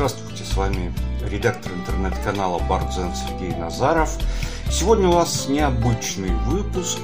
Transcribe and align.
Здравствуйте, 0.00 0.44
с 0.44 0.56
вами 0.56 0.94
редактор 1.30 1.72
интернет-канала 1.72 2.58
Бардзен 2.58 3.14
Сергей 3.14 3.54
Назаров. 3.54 4.16
Сегодня 4.70 5.08
у 5.08 5.12
вас 5.12 5.46
необычный 5.46 6.30
выпуск, 6.46 7.00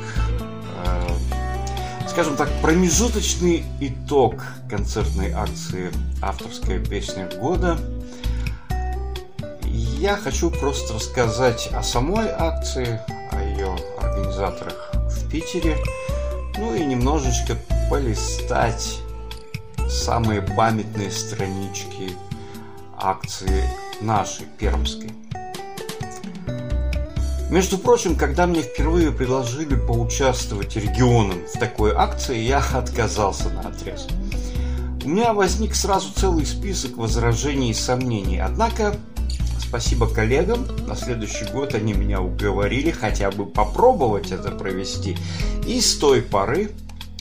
э, 0.87 2.09
скажем 2.09 2.37
так, 2.37 2.49
промежуточный 2.63 3.67
итог 3.81 4.43
концертной 4.71 5.33
акции 5.33 5.93
«Авторская 6.23 6.83
песня 6.83 7.29
года». 7.39 7.77
Я 9.63 10.17
хочу 10.17 10.51
просто 10.51 10.95
рассказать 10.95 11.69
о 11.75 11.83
самой 11.83 12.31
акции, 12.31 12.99
о 13.31 13.43
ее 13.43 13.77
организаторах 14.01 14.93
в 14.95 15.31
Питере, 15.31 15.77
ну 16.57 16.75
и 16.75 16.83
немножечко 16.83 17.59
полистать 17.91 19.01
самые 19.87 20.41
памятные 20.41 21.11
странички 21.11 22.17
акции 22.99 23.63
нашей, 24.01 24.47
пермской. 24.59 25.11
Между 27.51 27.79
прочим, 27.79 28.17
когда 28.17 28.47
мне 28.47 28.63
впервые 28.63 29.13
предложили 29.13 29.77
поучаствовать 29.77 30.75
регионам 30.77 31.39
в 31.47 31.59
такой 31.59 31.93
акции, 31.95 32.39
я 32.39 32.59
отказался 32.75 33.51
на 33.51 33.69
отрез. 33.69 34.09
У 35.05 35.09
меня 35.09 35.33
возник 35.33 35.75
сразу 35.77 36.13
целый 36.13 36.45
список 36.45 36.97
возражений 36.97 37.71
и 37.71 37.75
сомнений. 37.75 38.41
Однако, 38.41 38.97
спасибо 39.61 40.09
коллегам, 40.09 40.67
на 40.89 40.97
следующий 40.97 41.45
год 41.53 41.75
они 41.75 41.93
меня 41.93 42.21
уговорили 42.21 42.91
хотя 42.91 43.31
бы 43.31 43.47
попробовать 43.47 44.33
это 44.33 44.51
провести. 44.51 45.17
И 45.67 45.81
с 45.81 45.97
той 45.99 46.23
поры 46.23 46.73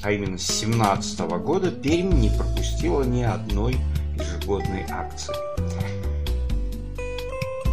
а 0.06 0.12
именно 0.12 0.38
с 0.38 0.46
2017 0.46 1.20
года, 1.42 1.72
Пермь 1.72 2.14
не 2.20 2.30
пропустила 2.30 3.02
ни 3.02 3.24
одной 3.24 3.78
ежегодной 4.18 4.86
акции. 4.90 5.34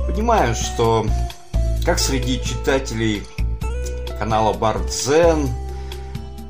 Понимаю, 0.06 0.54
что 0.54 1.06
как 1.84 1.98
среди 1.98 2.42
читателей 2.42 3.22
канала 4.18 4.52
Бардзен, 4.52 5.48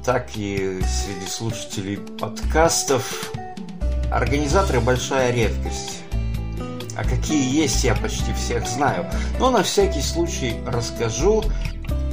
так 0.04 0.30
и 0.34 0.80
среди 0.82 1.26
слушателей 1.26 1.96
подкастов 1.96 3.32
организаторы 4.10 4.80
большая 4.80 5.32
редкость. 5.32 6.02
А 6.96 7.04
какие 7.04 7.62
есть, 7.62 7.84
я 7.84 7.94
почти 7.94 8.32
всех 8.34 8.66
знаю. 8.66 9.06
Но 9.38 9.50
на 9.50 9.62
всякий 9.62 10.02
случай 10.02 10.56
расскажу 10.66 11.44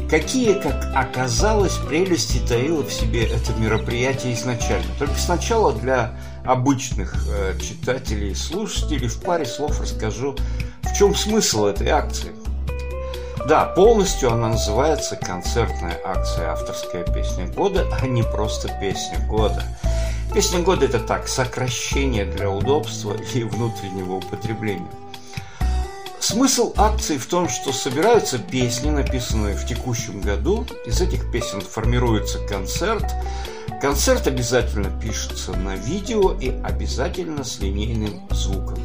Какие, 0.09 0.55
как 0.55 0.91
оказалось, 0.95 1.77
прелести 1.77 2.39
таило 2.39 2.83
в 2.83 2.91
себе 2.91 3.25
это 3.25 3.53
мероприятие 3.53 4.33
изначально. 4.33 4.91
Только 4.97 5.13
сначала 5.13 5.71
для 5.71 6.15
обычных 6.45 7.15
э, 7.27 7.57
читателей 7.59 8.31
и 8.31 8.35
слушателей 8.35 9.07
в 9.07 9.21
паре 9.21 9.45
слов 9.45 9.79
расскажу, 9.81 10.35
в 10.83 10.93
чем 10.97 11.15
смысл 11.15 11.65
этой 11.65 11.89
акции. 11.89 12.31
Да, 13.47 13.65
полностью 13.65 14.31
она 14.31 14.49
называется 14.49 15.15
«Концертная 15.15 15.99
акция 16.03 16.51
«Авторская 16.51 17.03
песня 17.03 17.47
года», 17.47 17.87
а 17.99 18.05
не 18.05 18.21
просто 18.21 18.67
«Песня 18.79 19.25
года». 19.27 19.63
Песня 20.33 20.59
года– 20.59 20.85
это 20.87 20.99
так, 20.99 21.27
сокращение 21.27 22.25
для 22.25 22.49
удобства 22.49 23.15
и 23.33 23.43
внутреннего 23.43 24.15
употребления. 24.15 24.91
Смысл 26.19 26.73
акции 26.77 27.17
в 27.17 27.25
том, 27.25 27.49
что 27.49 27.71
собираются 27.71 28.37
песни, 28.37 28.89
написанные 28.89 29.55
в 29.55 29.65
текущем 29.65 30.21
году. 30.21 30.67
Из 30.85 31.01
этих 31.01 31.31
песен 31.31 31.61
формируется 31.61 32.39
концерт. 32.45 33.05
Концерт 33.81 34.27
обязательно 34.27 34.89
пишется 34.99 35.53
на 35.53 35.75
видео 35.75 36.33
и 36.33 36.49
обязательно 36.49 37.45
с 37.45 37.59
линейным 37.59 38.27
звуком. 38.29 38.77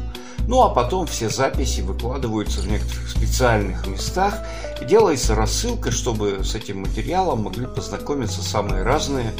Ну 0.47 0.61
а 0.61 0.69
потом 0.69 1.05
все 1.05 1.29
записи 1.29 1.81
выкладываются 1.81 2.61
в 2.61 2.67
некоторых 2.67 3.09
специальных 3.09 3.85
местах 3.87 4.39
и 4.81 4.85
делается 4.85 5.35
рассылка, 5.35 5.91
чтобы 5.91 6.45
с 6.45 6.55
этим 6.55 6.81
материалом 6.81 7.43
могли 7.43 7.65
познакомиться 7.65 8.41
самые 8.41 8.83
разные 8.83 9.33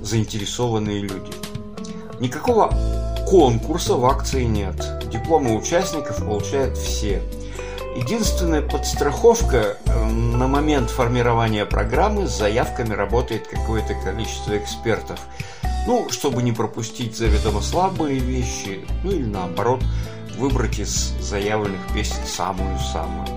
заинтересованные 0.00 1.02
люди. 1.02 1.32
Никакого 2.18 2.74
конкурса 3.28 3.94
в 3.94 4.06
акции 4.06 4.44
нет. 4.44 4.76
Дипломы 5.10 5.54
участников 5.54 6.18
получают 6.18 6.78
все– 6.78 7.22
Единственная 7.96 8.60
подстраховка 8.60 9.76
э, 9.86 10.04
на 10.04 10.48
момент 10.48 10.90
формирования 10.90 11.64
программы 11.64 12.26
с 12.26 12.36
заявками 12.36 12.92
работает 12.92 13.46
какое-то 13.46 13.94
количество 13.94 14.58
экспертов. 14.58 15.20
Ну, 15.86 16.08
чтобы 16.10 16.42
не 16.42 16.50
пропустить 16.50 17.16
заведомо 17.16 17.60
слабые 17.60 18.18
вещи, 18.18 18.84
ну 19.04 19.12
или 19.12 19.24
наоборот, 19.24 19.80
выбрать 20.36 20.80
из 20.80 21.12
заявленных 21.20 21.80
песен 21.94 22.16
самую-самую. 22.26 23.28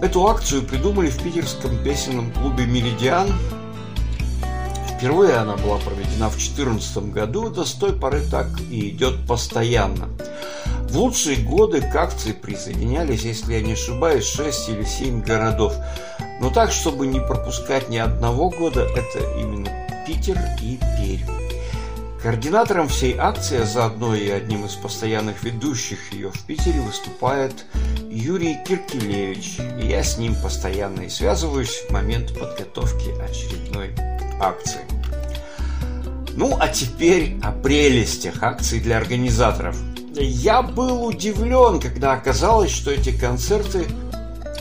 Эту 0.00 0.26
акцию 0.26 0.62
придумали 0.62 1.08
в 1.08 1.22
питерском 1.22 1.78
песенном 1.84 2.32
клубе 2.32 2.66
«Меридиан». 2.66 3.28
Впервые 4.96 5.36
она 5.36 5.56
была 5.56 5.78
проведена 5.78 6.28
в 6.28 6.36
2014 6.36 7.12
году, 7.12 7.50
да 7.50 7.64
с 7.64 7.72
той 7.72 7.92
поры 7.92 8.20
так 8.28 8.48
и 8.68 8.88
идет 8.88 9.24
постоянно. 9.28 10.08
В 10.92 10.96
лучшие 10.98 11.38
годы 11.38 11.80
к 11.80 11.96
акции 11.96 12.32
присоединялись, 12.32 13.22
если 13.22 13.54
я 13.54 13.62
не 13.62 13.72
ошибаюсь, 13.72 14.26
6 14.26 14.68
или 14.68 14.84
7 14.84 15.22
городов. 15.22 15.74
Но 16.38 16.50
так, 16.50 16.70
чтобы 16.70 17.06
не 17.06 17.18
пропускать 17.18 17.88
ни 17.88 17.96
одного 17.96 18.50
года, 18.50 18.82
это 18.82 19.20
именно 19.40 19.70
Питер 20.06 20.38
и 20.60 20.78
Пермь. 20.98 21.32
Координатором 22.22 22.88
всей 22.88 23.16
акции, 23.16 23.62
а 23.62 23.64
заодно 23.64 24.14
и 24.14 24.28
одним 24.28 24.66
из 24.66 24.74
постоянных 24.74 25.42
ведущих 25.44 26.12
ее 26.12 26.30
в 26.30 26.44
Питере 26.44 26.82
выступает 26.82 27.64
Юрий 28.10 28.58
Киркелевич. 28.68 29.60
И 29.80 29.86
я 29.86 30.02
с 30.02 30.18
ним 30.18 30.34
постоянно 30.34 31.00
и 31.00 31.08
связываюсь 31.08 31.84
в 31.88 31.90
момент 31.90 32.38
подготовки 32.38 33.18
очередной 33.18 33.94
акции. 34.38 34.82
Ну 36.34 36.54
а 36.60 36.68
теперь 36.68 37.38
о 37.42 37.50
прелестях 37.50 38.42
акций 38.42 38.78
для 38.78 38.98
организаторов– 38.98 39.74
я 40.20 40.62
был 40.62 41.04
удивлен, 41.04 41.80
когда 41.80 42.12
оказалось, 42.12 42.70
что 42.70 42.90
эти 42.90 43.10
концерты 43.10 43.86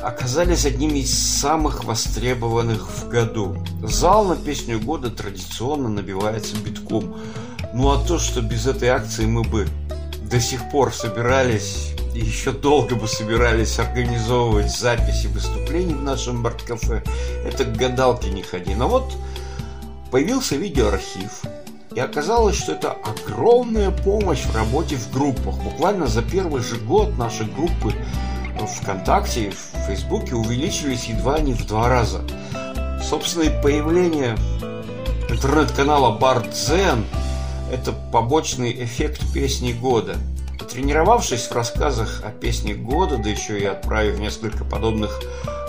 оказались 0.01 0.65
одними 0.65 0.99
из 0.99 1.13
самых 1.13 1.83
востребованных 1.83 2.89
в 2.89 3.09
году. 3.09 3.57
Зал 3.83 4.25
на 4.25 4.35
песню 4.35 4.79
года 4.79 5.09
традиционно 5.09 5.89
набивается 5.89 6.55
битком. 6.57 7.17
Ну 7.73 7.91
а 7.91 8.03
то, 8.05 8.17
что 8.17 8.41
без 8.41 8.67
этой 8.67 8.89
акции 8.89 9.25
мы 9.25 9.43
бы 9.43 9.67
до 10.23 10.39
сих 10.39 10.69
пор 10.71 10.93
собирались 10.93 11.93
и 12.13 12.19
еще 12.19 12.51
долго 12.51 12.95
бы 12.95 13.07
собирались 13.07 13.79
организовывать 13.79 14.71
записи 14.71 15.27
выступлений 15.27 15.93
в 15.93 16.03
нашем 16.03 16.43
бард-кафе, 16.43 17.03
это 17.45 17.63
к 17.63 17.77
гадалке 17.77 18.29
не 18.29 18.41
ходи. 18.41 18.75
Но 18.75 18.89
вот 18.89 19.13
появился 20.09 20.55
видеоархив, 20.55 21.41
и 21.93 21.99
оказалось, 21.99 22.55
что 22.55 22.73
это 22.73 22.91
огромная 22.91 23.91
помощь 23.91 24.43
в 24.43 24.55
работе 24.55 24.95
в 24.95 25.11
группах. 25.11 25.55
Буквально 25.57 26.07
за 26.07 26.21
первый 26.21 26.61
же 26.61 26.77
год 26.77 27.17
наши 27.17 27.43
группы 27.43 27.93
ВКонтакте 28.81 29.47
и 29.47 29.49
в 29.49 29.87
Фейсбуке 29.87 30.35
увеличились 30.35 31.05
едва 31.05 31.39
не 31.39 31.53
в 31.53 31.65
два 31.65 31.89
раза. 31.89 32.21
Собственно, 33.03 33.43
и 33.43 33.61
появление 33.61 34.37
интернет-канала 35.29 36.17
Бардзен– 36.17 37.05
это 37.71 37.91
побочный 37.91 38.71
эффект 38.83 39.21
песни 39.33 39.73
года. 39.73 40.15
Тренировавшись 40.71 41.47
в 41.47 41.51
рассказах 41.51 42.21
о 42.23 42.29
песне 42.29 42.73
года, 42.73 43.17
да 43.17 43.29
еще 43.29 43.59
и 43.59 43.65
отправив 43.65 44.19
несколько 44.19 44.63
подобных 44.63 45.19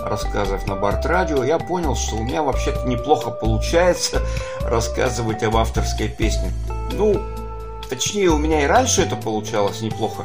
рассказов 0.04 0.66
на 0.66 0.76
Барт 0.76 1.06
Радио, 1.06 1.44
я 1.44 1.58
понял, 1.58 1.94
что 1.94 2.16
у 2.16 2.22
меня 2.22 2.42
вообще-то 2.42 2.86
неплохо 2.86 3.30
получается 3.30 4.22
рассказывать 4.62 5.42
об 5.42 5.56
авторской 5.56 6.08
песне. 6.08 6.52
Ну, 6.92 7.20
точнее, 7.88 8.28
у 8.30 8.38
меня 8.38 8.62
и 8.62 8.66
раньше 8.66 9.02
это 9.02 9.16
получалось 9.16 9.80
неплохо. 9.80 10.24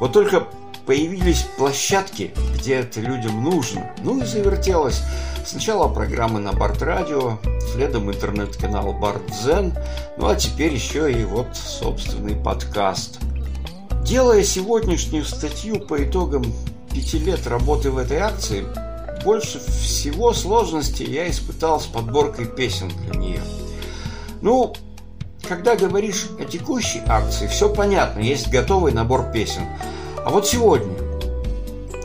Вот 0.00 0.12
только 0.12 0.44
появились 0.86 1.46
площадки, 1.56 2.32
где 2.54 2.76
это 2.76 3.00
людям 3.00 3.42
нужно. 3.42 3.90
Ну 4.02 4.20
и 4.20 4.24
завертелось. 4.24 5.02
Сначала 5.44 5.88
программы 5.88 6.40
на 6.40 6.52
Барт 6.52 6.82
Радио, 6.82 7.38
следом 7.72 8.10
интернет-канал 8.10 8.92
Барт 8.92 9.22
Зен, 9.42 9.74
ну 10.16 10.28
а 10.28 10.36
теперь 10.36 10.72
еще 10.72 11.12
и 11.12 11.24
вот 11.24 11.48
собственный 11.54 12.34
подкаст. 12.34 13.18
Делая 14.02 14.42
сегодняшнюю 14.42 15.24
статью 15.24 15.80
по 15.80 16.02
итогам 16.02 16.44
пяти 16.92 17.18
лет 17.18 17.46
работы 17.46 17.90
в 17.90 17.98
этой 17.98 18.18
акции, 18.18 18.64
больше 19.24 19.58
всего 19.58 20.32
сложностей 20.34 21.06
я 21.06 21.28
испытал 21.28 21.80
с 21.80 21.86
подборкой 21.86 22.44
песен 22.44 22.88
для 22.88 23.18
нее. 23.18 23.40
Ну, 24.42 24.74
когда 25.48 25.76
говоришь 25.76 26.26
о 26.38 26.44
текущей 26.44 27.02
акции, 27.06 27.46
все 27.46 27.72
понятно, 27.72 28.20
есть 28.20 28.50
готовый 28.50 28.92
набор 28.92 29.30
песен. 29.32 29.62
А 30.24 30.30
вот 30.30 30.46
сегодня 30.46 30.94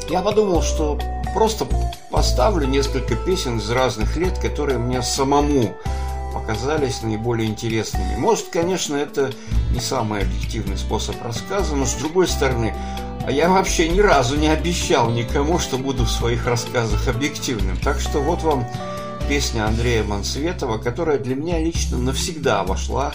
я 0.10 0.22
подумал, 0.22 0.62
что 0.62 0.98
просто 1.34 1.68
поставлю 2.10 2.68
несколько 2.68 3.16
песен 3.16 3.60
из 3.60 3.70
разных 3.70 4.18
лет, 4.18 4.40
которые 4.40 4.78
мне 4.78 5.02
самому 5.02 5.76
показались 6.34 7.02
наиболее 7.02 7.48
интересными. 7.48 8.16
Может, 8.16 8.48
конечно, 8.48 8.96
это 8.96 9.32
не 9.72 9.80
самый 9.80 10.22
объективный 10.22 10.78
способ 10.78 11.22
рассказа, 11.24 11.76
но 11.76 11.86
с 11.86 11.94
другой 11.96 12.28
стороны, 12.28 12.74
А 13.26 13.32
я 13.32 13.50
вообще 13.50 13.90
ни 13.90 14.00
разу 14.00 14.38
не 14.38 14.48
обещал 14.48 15.10
никому, 15.12 15.60
что 15.60 15.78
буду 15.78 16.04
в 16.04 16.12
своих 16.12 16.46
рассказах 16.46 17.08
объективным. 17.08 17.78
Так 17.78 18.00
что 18.00 18.20
вот 18.20 18.42
вам 18.42 18.66
песня 19.28 19.66
Андрея 19.66 20.04
Мансветова, 20.04 20.80
которая 20.80 21.20
для 21.20 21.36
меня 21.36 21.60
лично 21.60 21.98
навсегда 21.98 22.64
вошла 22.64 23.14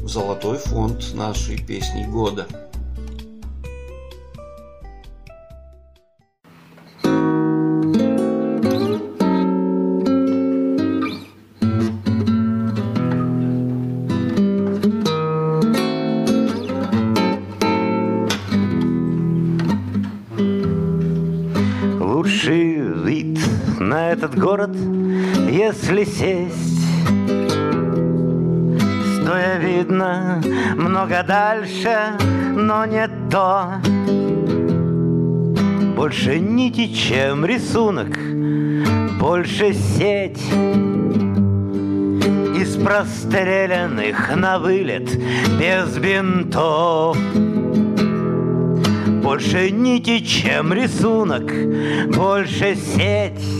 в 0.00 0.08
золотой 0.08 0.58
фонд 0.58 1.14
нашей 1.14 1.58
песни 1.58 2.04
года. 2.04 2.46
Город– 24.46 24.70
если 25.50 26.04
сесть. 26.04 26.86
Стоя 29.16 29.58
видно 29.58 30.40
много 30.76 31.24
дальше, 31.26 31.96
но 32.54 32.84
не 32.84 33.08
то. 33.28 33.80
Больше 35.96 36.38
нити, 36.38 36.94
чем 36.94 37.44
рисунок, 37.44 38.16
больше 39.18 39.72
сеть. 39.72 40.44
Из 42.56 42.76
простреленных 42.76 44.36
на 44.36 44.60
вылет 44.60 45.10
без 45.58 45.98
бинтов. 45.98 47.18
Больше 49.24 49.72
нити, 49.72 50.20
чем 50.20 50.72
рисунок, 50.72 51.52
больше 52.14 52.76
сеть 52.76 53.55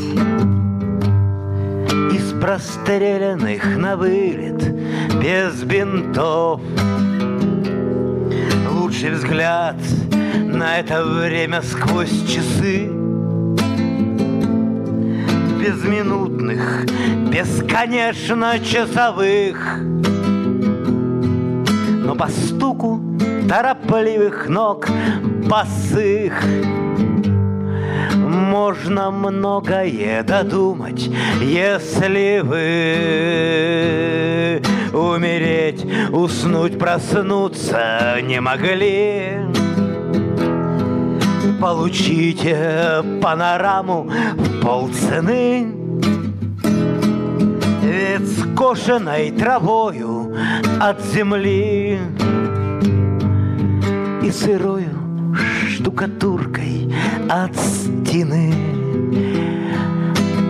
простреленных 2.41 3.77
на 3.77 3.97
вылет 3.97 4.75
без 5.21 5.63
бинтов. 5.63 6.61
Лучший 8.71 9.11
взгляд 9.11 9.77
на 10.35 10.79
это 10.79 11.05
время 11.05 11.63
сквозь 11.63 12.23
часы 12.27 12.91
Безминутных, 15.61 16.87
бесконечно 17.31 18.59
часовых 18.61 19.79
Но 22.05 22.15
по 22.15 22.29
стуку 22.29 23.01
торопливых 23.49 24.49
ног 24.49 24.87
босых 25.49 26.33
можно 28.57 29.11
многое 29.11 30.23
додумать, 30.23 31.11
если 31.43 32.41
вы 32.43 32.63
умереть, 34.95 35.85
уснуть, 36.11 36.79
проснуться 36.79 38.17
не 38.23 38.41
могли. 38.41 39.41
Получите 41.61 43.05
панораму 43.21 44.11
в 44.37 44.63
полцены, 44.63 45.67
ведь 47.83 48.39
скошенной 48.39 49.33
травою 49.33 50.35
от 50.81 51.05
земли 51.05 52.01
и 54.23 54.31
сырою 54.31 55.06
штукатуркой 55.87 56.93
от 57.29 57.55
стены. 57.55 58.53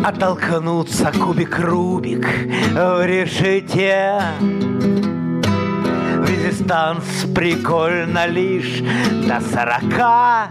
Оттолкнуться 0.03 1.13
кубик-рубик 1.13 2.27
в 2.73 3.05
решете. 3.05 4.23
Резистанс 6.27 7.27
прикольно 7.35 8.27
лишь 8.27 8.83
до 9.29 9.43
сорока. 9.43 10.49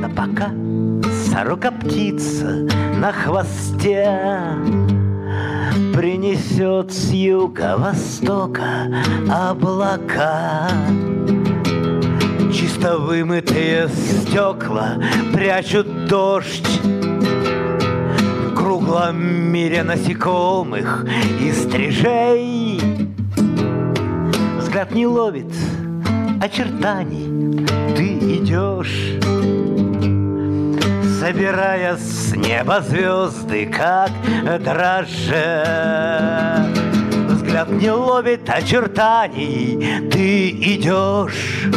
Да 0.00 0.08
пока 0.08 0.52
сорока-птица 1.28 2.68
на 2.98 3.10
хвосте 3.10 4.16
Принесет 5.92 6.92
с 6.92 7.10
юго-востока 7.10 8.62
облака. 9.28 10.68
Чисто 12.80 12.96
вымытые 12.96 13.88
стекла 13.90 14.94
прячут 15.34 16.06
дождь. 16.06 16.80
В 16.82 18.54
круглом 18.54 19.22
мире 19.22 19.82
насекомых 19.82 21.04
и 21.42 21.52
стрижей. 21.52 22.80
Взгляд 24.56 24.92
не 24.92 25.06
ловит 25.06 25.52
очертаний 26.40 27.66
Ты 27.94 28.14
идешь 28.36 29.18
Собирая 31.20 31.98
с 31.98 32.34
неба 32.34 32.80
звезды, 32.80 33.66
как 33.66 34.10
дрожжи. 34.64 35.66
Взгляд 37.28 37.68
не 37.72 37.90
ловит 37.90 38.48
очертаний 38.48 40.08
Ты 40.10 40.48
идешь 40.48 41.68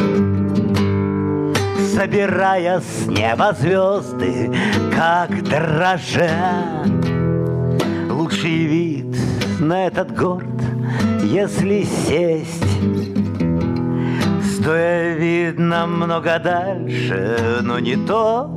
собирая 1.94 2.80
с 2.80 3.06
неба 3.08 3.56
звезды, 3.60 4.52
как 4.96 5.44
дрожа. 5.44 6.84
Лучший 8.10 8.66
вид 8.66 9.16
на 9.60 9.88
этот 9.88 10.16
город, 10.18 10.62
если 11.24 11.84
сесть. 11.84 12.64
Стоя 14.44 15.14
видно 15.14 15.86
много 15.86 16.40
дальше, 16.40 17.60
но 17.62 17.80
не 17.80 17.96
то. 17.96 18.48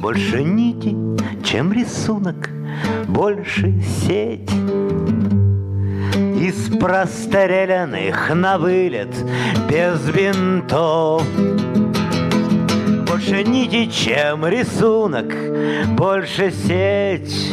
Больше 0.00 0.42
нити, 0.42 0.96
чем 1.44 1.72
рисунок, 1.72 2.50
больше 3.06 3.80
сеть 3.82 4.50
из 6.44 6.68
простреленных 6.78 8.32
на 8.34 8.58
вылет 8.58 9.08
без 9.66 10.06
винтов. 10.10 11.22
Больше 13.06 13.42
нити, 13.44 13.90
чем 13.90 14.46
рисунок, 14.46 15.32
больше 15.96 16.50
сеть 16.50 17.50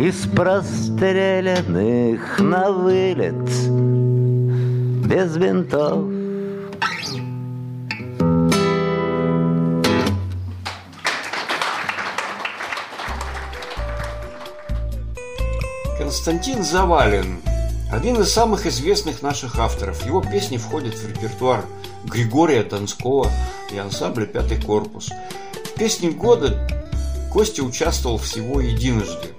из 0.00 0.26
простреленных 0.34 2.40
на 2.40 2.72
вылет 2.72 3.48
без 5.06 5.36
винтов. 5.36 6.13
Константин 16.14 16.62
Завалин– 16.62 17.42
один 17.92 18.20
из 18.20 18.32
самых 18.32 18.66
известных 18.66 19.20
наших 19.20 19.58
авторов. 19.58 20.06
Его 20.06 20.22
песни 20.22 20.58
входят 20.58 20.94
в 20.94 21.08
репертуар 21.08 21.64
Григория 22.04 22.62
Донского 22.62 23.28
и 23.72 23.78
ансамбля 23.78 24.24
«Пятый 24.24 24.62
корпус». 24.62 25.10
В 25.10 25.74
песне 25.76 26.12
года 26.12 26.68
Костя 27.32 27.64
участвовал 27.64 28.18
всего 28.18 28.60
единожды. 28.60 29.34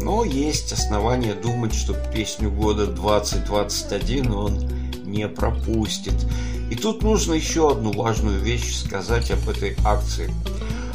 Но 0.00 0.24
есть 0.24 0.72
основания 0.72 1.34
думать, 1.34 1.74
что 1.74 1.94
песню 1.94 2.48
года 2.48 2.86
2021 2.86 4.32
он 4.32 4.68
не 5.02 5.26
пропустит. 5.26 6.14
И 6.70 6.76
тут 6.76 7.02
нужно 7.02 7.34
еще 7.34 7.72
одну 7.72 7.90
важную 7.90 8.38
вещь 8.38 8.72
сказать 8.76 9.32
об 9.32 9.48
этой 9.48 9.76
акции. 9.84 10.32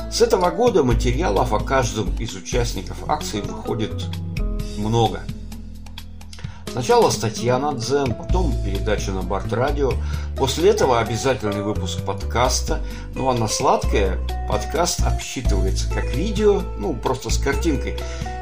С 0.10 0.22
этого 0.22 0.50
года 0.50 0.82
материалов 0.86 1.52
о 1.52 1.60
каждом 1.60 2.16
из 2.20 2.34
участников 2.36 3.10
акции 3.10 3.42
выходит 3.42 3.92
много. 4.78 5.22
Сначала 6.76 7.10
статья 7.10 7.58
на 7.58 7.72
Дзен, 7.72 8.14
потом 8.14 8.54
передача 8.66 9.12
на 9.12 9.22
Барт 9.22 9.54
Радио. 9.54 9.94
После 10.36 10.72
этого 10.72 11.00
обязательный 11.00 11.62
выпуск 11.62 12.02
подкаста. 12.04 12.82
Ну 13.14 13.30
а 13.30 13.34
на 13.34 13.48
сладкое 13.48 14.20
подкаст 14.50 15.00
обсчитывается 15.06 15.90
как 15.90 16.14
видео, 16.14 16.62
ну 16.78 16.94
просто 16.94 17.30
с 17.30 17.38
картинкой. 17.38 17.98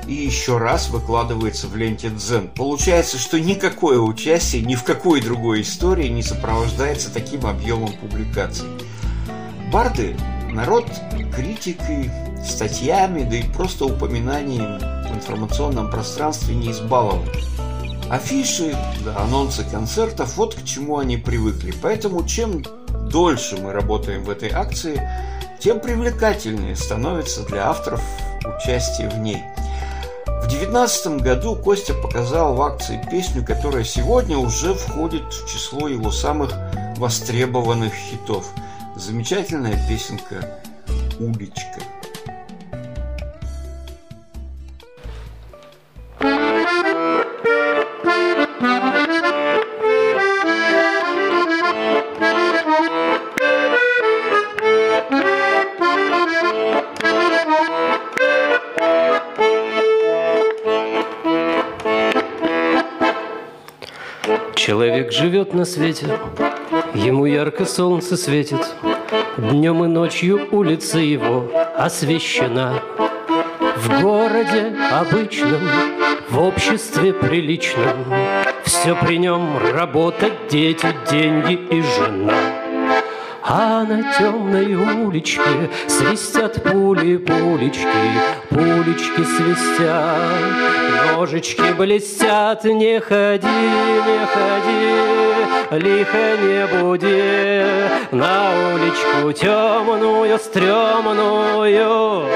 И 0.08 0.16
еще 0.16 0.58
раз 0.58 0.90
выкладывается 0.90 1.68
в 1.68 1.76
ленте 1.76 2.10
Дзен. 2.10 2.48
Получается, 2.48 3.20
что 3.20 3.40
никакое 3.40 4.00
участие 4.00 4.64
ни 4.64 4.74
в 4.74 4.84
какой 4.84 5.22
другой 5.22 5.62
истории 5.62 6.08
не 6.08 6.24
сопровождается 6.24 7.14
таким 7.14 7.46
объемом 7.46 7.94
публикаций. 7.94 8.68
Барды– 9.72 10.18
народ 10.52 10.86
критикой, 11.36 12.10
статьями, 12.44 13.24
да 13.24 13.36
и 13.36 13.44
просто 13.44 13.86
упоминанием 13.86 15.03
в 15.14 15.16
информационном 15.16 15.90
пространстве 15.90 16.56
не 16.56 16.72
избалован. 16.72 17.30
Афиши, 18.10 18.76
да, 19.06 19.18
анонсы 19.18 19.64
концертов, 19.64 20.36
вот 20.38 20.56
к 20.56 20.64
чему 20.66 20.98
они 20.98 21.18
привыкли. 21.18 21.74
Поэтому 21.82 22.26
чем 22.26 22.64
дольше 23.10 23.58
мы 23.58 23.72
работаем 23.72 24.24
в 24.24 24.30
этой 24.30 24.50
акции, 24.50 25.02
тем 25.60 25.80
привлекательнее 25.80 26.76
становится 26.76 27.46
для 27.46 27.70
авторов 27.70 28.02
участие 28.46 29.10
в 29.10 29.18
ней. 29.20 29.42
В 30.26 30.48
2019 30.48 31.22
году 31.22 31.56
Костя 31.56 31.94
показал 31.94 32.56
в 32.56 32.62
акции 32.62 33.02
песню, 33.10 33.46
которая 33.46 33.86
сегодня 33.86 34.38
уже 34.38 34.74
входит 34.74 35.24
в 35.34 35.48
число 35.48 35.88
его 35.88 36.12
самых 36.12 36.52
востребованных 36.98 37.94
хитов. 37.94 38.46
Замечательная 38.96 39.80
песенка 39.88 40.60
«Уличка». 41.20 41.80
На 65.54 65.66
свете, 65.66 66.08
ему 66.96 67.28
ярко 67.28 67.66
солнце 67.66 68.18
светит, 68.18 68.76
Днем 69.38 69.86
и 69.86 69.88
ночью 69.88 70.48
улица 70.50 70.98
его 70.98 71.48
освещена. 71.78 72.82
В 73.78 74.02
городе 74.02 74.76
обычном, 74.92 75.62
в 76.28 76.40
обществе 76.40 77.14
приличном, 77.14 78.04
Все 78.64 78.96
при 78.96 79.18
нем 79.20 79.60
работа, 79.72 80.32
дети, 80.50 80.88
деньги 81.12 81.54
и 81.54 81.82
жена. 81.84 82.34
А 83.44 83.84
на 83.84 84.12
темной 84.18 84.74
уличке 84.74 85.70
свистят 85.86 86.64
пули, 86.64 87.18
пулечки, 87.18 87.88
пулечки 88.50 89.24
свистят, 89.24 90.18
ножички 91.16 91.74
блестят, 91.74 92.64
не 92.64 93.00
ходи, 93.00 93.48
не 93.48 94.26
ходи, 94.26 95.23
лихо 95.78 96.38
не 96.42 96.68
буди, 96.68 97.64
на 98.12 98.52
уличку 98.74 99.32
темную, 99.34 100.38
стрёмную. 100.40 102.28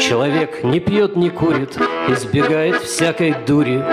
Человек 0.00 0.64
не 0.64 0.80
пьет, 0.80 1.14
не 1.14 1.30
курит, 1.30 1.78
избегает 2.08 2.82
всякой 2.82 3.34
дури. 3.46 3.84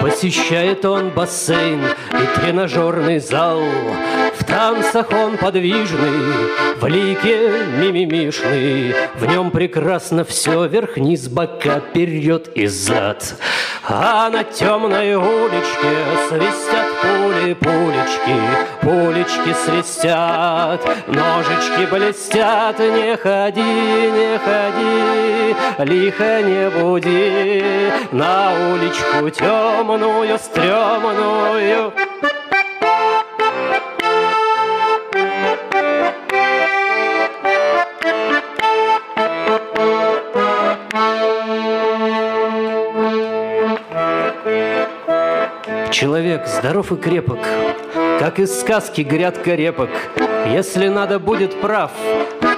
Посещает 0.00 0.84
он 0.84 1.10
бассейн 1.10 1.84
и 1.84 2.40
тренажерный 2.40 3.18
зал. 3.18 3.60
В 4.34 4.44
танцах 4.44 5.10
он 5.12 5.36
подвижный, 5.36 6.34
в 6.80 6.86
лике 6.86 7.50
мимимишный. 7.78 8.94
В 9.16 9.26
нем 9.26 9.50
прекрасно 9.50 10.24
все, 10.24 10.66
верх-низ, 10.66 11.28
бока, 11.28 11.80
вперед 11.80 12.48
и 12.54 12.66
зад. 12.66 13.34
А 13.86 14.30
на 14.30 14.44
темной 14.44 15.14
уличке 15.14 15.96
свистят 16.28 16.86
пули, 17.30 17.54
пулечки, 17.54 18.36
пулечки 18.82 19.54
свистят, 19.64 20.80
ножички 21.06 21.86
блестят, 21.90 22.78
не 22.78 23.16
ходи, 23.16 23.60
не 23.60 24.38
ходи, 24.38 25.56
лихо 25.78 26.42
не 26.42 26.70
буди, 26.70 27.92
на 28.12 28.52
уличку 28.72 29.30
темную, 29.30 30.38
стрёмную. 30.38 31.92
Человек 46.00 46.46
здоров 46.46 46.92
и 46.92 46.96
крепок, 46.96 47.40
как 48.18 48.38
из 48.38 48.58
сказки 48.58 49.02
грядка 49.02 49.54
репок. 49.54 49.90
Если 50.46 50.88
надо 50.88 51.18
будет 51.18 51.60
прав, 51.60 51.90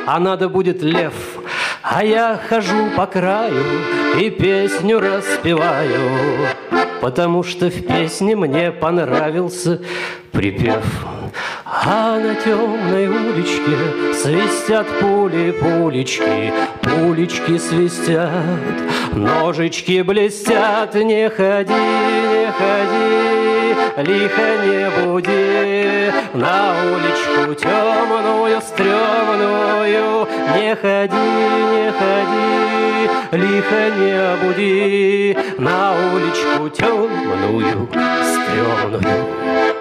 а 0.07 0.21
надо 0.21 0.49
будет 0.49 0.81
лев. 0.81 1.13
А 1.83 2.05
я 2.05 2.39
хожу 2.49 2.91
по 2.97 3.05
краю 3.07 3.65
и 4.17 4.31
песню 4.31 5.01
распеваю, 5.01 6.47
Потому 7.01 7.43
что 7.43 7.69
в 7.69 7.85
песне 7.85 8.37
мне 8.37 8.71
понравился 8.71 9.81
припев. 10.31 10.85
А 11.65 12.21
на 12.21 12.37
темной 12.37 13.09
уличке 13.09 14.15
свистят 14.15 14.87
пули, 15.01 15.51
пулечки, 15.51 16.53
пулечки 16.83 17.59
свистят, 17.59 18.31
ножички 19.13 20.03
блестят, 20.03 20.95
не 20.95 21.29
ходи, 21.31 21.73
не 21.73 22.47
ходи, 22.59 24.13
лихо 24.13 24.49
не 24.65 24.91
буди, 24.91 26.13
на 26.35 26.75
уличку 26.85 27.55
темную, 27.55 28.61
стрёмную, 28.61 30.29
не 30.57 30.75
ходи, 30.77 31.29
не 31.73 31.93
ходи, 31.99 33.11
лихо 33.33 33.83
не 33.99 34.37
буди, 34.43 35.37
на 35.59 35.93
уличку 36.13 36.69
темную, 36.69 37.89
стрёмную. 38.23 39.72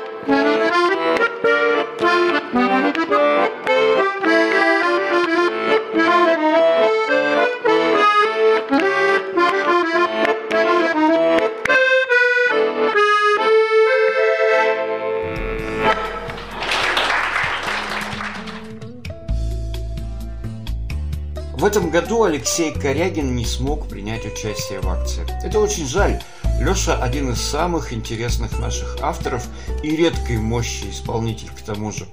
В 21.62 21.64
этом 21.64 21.92
году 21.92 22.24
Алексей 22.24 22.74
Корягин 22.74 23.36
не 23.36 23.46
смог 23.46 23.88
принять 23.88 24.26
участие 24.26 24.80
в 24.82 24.90
акции. 24.90 25.28
Это 25.44 25.60
очень 25.60 25.86
жаль. 25.86 26.20
Леша 26.60 26.96
один 26.96 27.34
из 27.34 27.40
самых 27.40 27.94
интересных 27.94 28.58
наших 28.58 28.98
авторов 29.00 29.48
и 29.84 29.96
редкой 29.96 30.38
мощи 30.38 30.90
исполнитель 30.90 31.50
к 31.50 31.62
тому 31.62 31.92
же. 31.92 32.08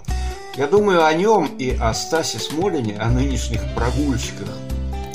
Я 0.55 0.67
думаю 0.67 1.03
о 1.03 1.15
нем 1.15 1.47
и 1.57 1.75
о 1.75 1.95
Стасе 1.95 2.39
Смолине, 2.39 2.99
о 2.99 3.09
нынешних 3.09 3.63
прогульщиках. 3.75 4.51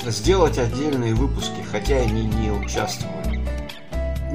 Сделать 0.08 0.58
отдельные 0.58 1.14
выпуски, 1.14 1.64
хотя 1.72 1.98
они 1.98 2.24
не 2.24 2.50
участвовали. 2.50 3.40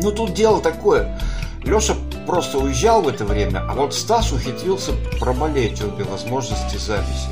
Но 0.00 0.12
тут 0.12 0.32
дело 0.32 0.60
такое. 0.60 1.20
Леша 1.64 1.96
просто 2.24 2.58
уезжал 2.58 3.02
в 3.02 3.08
это 3.08 3.24
время, 3.24 3.66
а 3.68 3.74
вот 3.74 3.92
Стас 3.92 4.30
ухитрился 4.30 4.92
проболеть 5.18 5.82
обе 5.82 6.04
возможности 6.04 6.76
записи. 6.76 7.30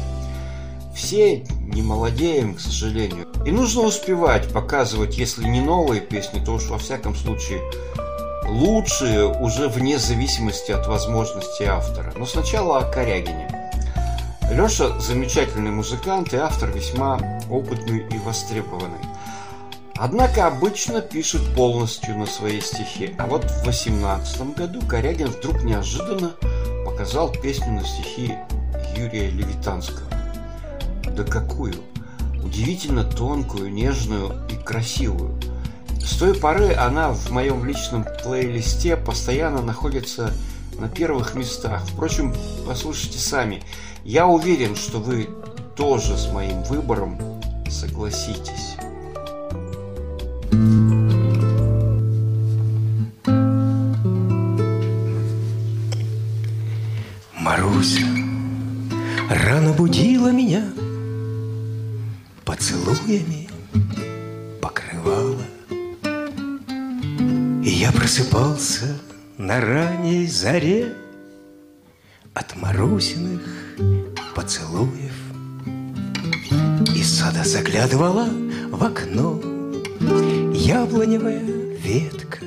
Все 0.96 1.44
не 1.76 1.82
молодеем, 1.82 2.54
к 2.54 2.60
сожалению. 2.60 3.28
И 3.44 3.50
нужно 3.50 3.82
успевать 3.82 4.50
показывать, 4.50 5.18
если 5.18 5.44
не 5.44 5.60
новые 5.60 6.00
песни, 6.00 6.42
то 6.42 6.52
уж 6.52 6.64
во 6.68 6.78
всяком 6.78 7.14
случае 7.14 7.60
лучшие, 8.48 9.26
уже 9.26 9.68
вне 9.68 9.98
зависимости 9.98 10.72
от 10.72 10.86
возможностей 10.86 11.64
автора. 11.64 12.14
Но 12.16 12.24
сначала 12.24 12.78
о 12.78 12.90
Корягине. 12.90 13.50
Леша 14.50 14.98
замечательный 15.00 15.70
музыкант 15.70 16.32
и 16.32 16.36
автор 16.38 16.70
весьма 16.70 17.20
опытный 17.50 18.06
и 18.08 18.18
востребованный. 18.24 19.04
Однако 19.96 20.46
обычно 20.46 21.02
пишет 21.02 21.42
полностью 21.54 22.16
на 22.16 22.26
свои 22.26 22.60
стихи. 22.60 23.14
А 23.18 23.26
вот 23.26 23.44
в 23.44 23.66
18 23.66 24.54
году 24.56 24.80
Корягин 24.86 25.28
вдруг 25.28 25.62
неожиданно 25.62 26.32
показал 26.86 27.30
песню 27.32 27.72
на 27.72 27.84
стихи 27.84 28.34
Юрия 28.96 29.28
Левитанского. 29.28 30.05
Да 31.16 31.24
какую? 31.24 31.74
Удивительно 32.44 33.02
тонкую, 33.02 33.72
нежную 33.72 34.34
и 34.50 34.54
красивую. 34.54 35.40
С 35.98 36.18
той 36.18 36.34
поры 36.34 36.74
она 36.74 37.10
в 37.10 37.30
моем 37.30 37.64
личном 37.64 38.04
плейлисте 38.22 38.98
постоянно 38.98 39.62
находится 39.62 40.30
на 40.78 40.88
первых 40.88 41.34
местах. 41.34 41.82
Впрочем, 41.86 42.34
послушайте 42.66 43.18
сами. 43.18 43.62
Я 44.04 44.26
уверен, 44.26 44.76
что 44.76 44.98
вы 44.98 45.30
тоже 45.74 46.18
с 46.18 46.30
моим 46.30 46.62
выбором 46.64 47.18
согласитесь. 47.70 48.76
Заре 70.46 70.94
От 72.32 72.54
Марусиных 72.54 73.42
поцелуев 74.32 75.16
Из 76.94 77.18
сада 77.18 77.42
заглядывала 77.42 78.28
в 78.70 78.84
окно 78.84 79.40
Яблоневая 80.54 81.42
ветка 81.82 82.38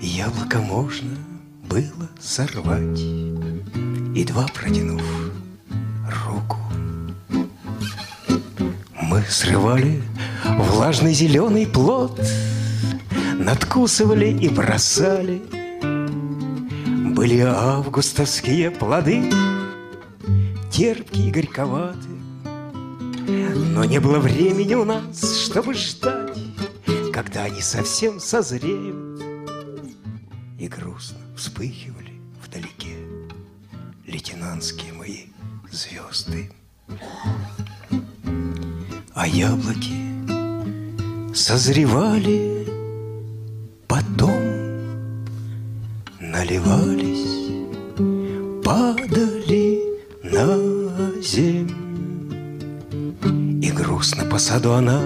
Яблоко 0.00 0.58
можно 0.58 1.16
было 1.70 2.08
сорвать, 2.20 2.98
Едва 4.16 4.48
протянув 4.52 5.04
руку. 6.26 6.58
Мы 9.00 9.22
срывали 9.28 10.02
влажный 10.44 11.14
зеленый 11.14 11.68
плод, 11.68 12.20
Надкусывали 13.38 14.26
и 14.26 14.48
бросали. 14.48 15.61
Были 17.22 17.38
августовские 17.38 18.72
плоды, 18.72 19.22
Терпкие 20.72 21.28
и 21.28 21.30
горьковаты, 21.30 22.08
Но 23.28 23.84
не 23.84 24.00
было 24.00 24.18
времени 24.18 24.74
у 24.74 24.84
нас, 24.84 25.44
чтобы 25.46 25.74
ждать, 25.74 26.36
Когда 27.12 27.44
они 27.44 27.60
совсем 27.60 28.18
созреют, 28.18 29.22
И 30.58 30.66
грустно 30.66 31.18
вспыхивали 31.36 32.20
вдалеке 32.44 32.96
Лейтенантские 34.04 34.92
мои 34.92 35.26
звезды. 35.70 36.50
А 39.14 39.28
яблоки 39.28 39.94
созревали, 41.32 42.66
потом 43.86 44.62
наливались, 46.32 47.11
на 50.46 51.20
землю. 51.22 51.76
И 53.62 53.70
грустно 53.70 54.24
по 54.24 54.38
саду 54.38 54.72
она 54.72 55.00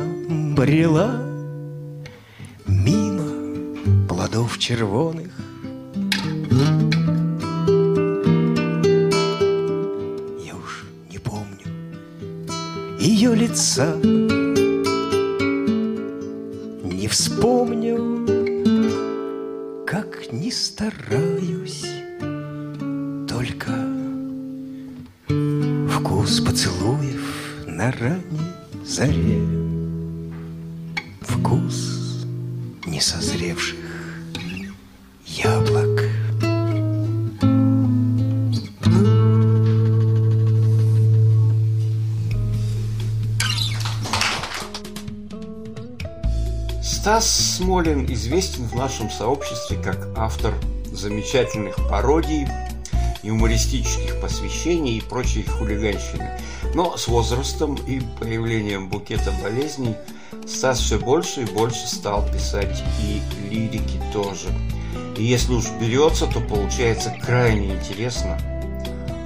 брела 0.57 1.23
Мимо 2.67 4.07
плодов 4.09 4.59
червоных 4.59 5.31
Я 10.45 10.55
уж 10.57 10.87
не 11.11 11.19
помню 11.19 11.67
ее 12.99 13.35
лица 13.35 13.95
Стас 47.07 47.57
Смолин 47.59 48.05
известен 48.13 48.65
в 48.65 48.75
нашем 48.75 49.13
сообществе 49.13 49.79
как 49.81 50.09
автор 50.17 50.53
замечательных 50.91 51.77
пародий, 51.89 52.49
юмористических 53.23 54.21
посвящений 54.21 54.99
и 54.99 55.01
прочей 55.01 55.45
хулиганщины. 55.45 56.29
Но 56.75 56.97
с 56.97 57.07
возрастом 57.07 57.77
и 57.77 58.01
появлением 58.19 58.89
букета 58.89 59.33
болезней 59.41 59.95
Стас 60.49 60.81
все 60.81 60.99
больше 60.99 61.43
и 61.43 61.45
больше 61.45 61.87
стал 61.87 62.29
писать 62.29 62.83
и 63.01 63.23
лирики 63.49 64.03
тоже. 64.13 64.49
И 65.17 65.23
если 65.23 65.53
уж 65.53 65.67
берется, 65.81 66.27
то 66.27 66.41
получается 66.41 67.15
крайне 67.25 67.77
интересно. 67.77 68.37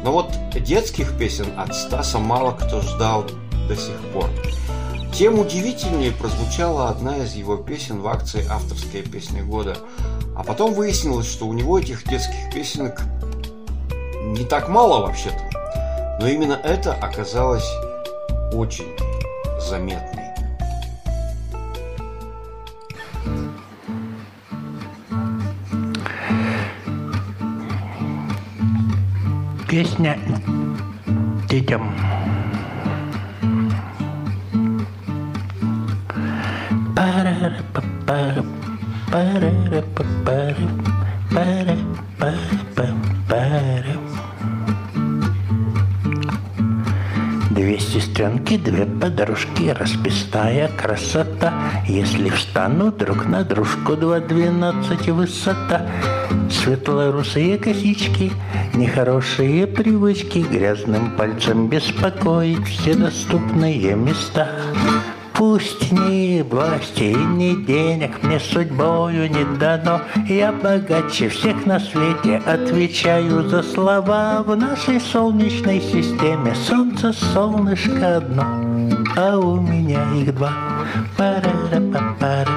Но 0.05 0.13
вот 0.13 0.31
детских 0.55 1.17
песен 1.17 1.59
от 1.59 1.75
Стаса 1.75 2.19
мало 2.19 2.53
кто 2.53 2.83
ждал 2.83 3.25
до 3.69 3.75
сих 3.75 3.97
пор. 4.13 4.29
Тем 5.13 5.39
удивительнее 5.39 6.13
прозвучала 6.13 6.89
одна 6.89 7.19
из 7.19 7.35
его 7.35 7.57
песен 7.57 8.01
в 8.01 8.09
акции 8.09 8.47
«Авторская 8.49 9.03
песня 9.03 9.43
года». 9.43 9.77
А 10.37 10.43
потом 10.43 10.73
выяснилось, 10.73 11.31
что 11.31 11.47
у 11.47 11.53
него 11.53 11.79
этих 11.79 12.09
детских 12.09 12.53
песенок 12.55 13.03
не 14.23 14.45
так 14.45 14.69
мало 14.69 15.03
вообще-то. 15.03 15.39
Но 16.21 16.27
именно 16.27 16.55
это 16.55 16.95
оказалось 16.95 17.69
очень 18.53 18.97
заметной. 19.61 20.31
Песня 29.69 30.19
детям. 31.49 31.95
Две 47.51 47.79
сестренки, 47.79 48.59
две 48.59 48.85
подружки, 48.85 49.71
расписная 49.71 50.69
красота. 50.69 51.55
Если 51.89 52.29
встану 52.29 52.93
друг 52.93 53.25
на 53.25 53.45
дружку, 53.45 53.97
два 53.97 54.21
двенадцать 54.21 55.09
высота. 55.09 55.87
Светлорусые 56.51 57.57
косички, 57.57 58.31
нехорошие 58.75 59.67
привычки, 59.67 60.41
Грязным 60.41 61.13
пальцем 61.13 61.69
беспокоить 61.69 62.67
все 62.67 62.95
доступные 62.95 63.95
места. 63.95 64.49
Пусть 65.33 65.91
власти 66.43 67.05
и 67.05 67.17
ни 67.17 67.55
денег 67.65 68.23
мне 68.23 68.39
судьбою 68.41 69.31
не 69.31 69.45
дано, 69.59 70.01
Я 70.29 70.53
богаче 70.53 71.29
всех 71.29 71.67
на 71.67 71.81
свете 71.81 72.43
отвечаю 72.47 73.49
за 73.49 73.63
слова. 73.63 74.43
В 74.47 74.57
нашей 74.57 75.01
солнечной 75.01 75.81
системе 75.81 76.55
солнце, 76.55 77.13
солнышко 77.13 78.17
одно, 78.17 78.45
А 79.17 79.37
у 79.39 79.61
меня 79.61 80.03
их 80.15 80.35
два. 80.35 80.53
Пара-ра-па-пара, 81.17 82.50